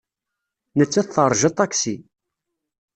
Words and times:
Nettat 0.77 1.07
teṛja 1.13 1.49
aṭaksi. 1.55 1.95